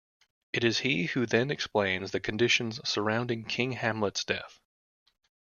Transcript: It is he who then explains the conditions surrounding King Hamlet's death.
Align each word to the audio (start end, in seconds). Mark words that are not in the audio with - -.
It 0.51 0.63
is 0.63 0.79
he 0.79 1.03
who 1.05 1.27
then 1.27 1.51
explains 1.51 2.09
the 2.09 2.19
conditions 2.19 2.81
surrounding 2.89 3.43
King 3.45 3.73
Hamlet's 3.73 4.23
death. 4.23 4.59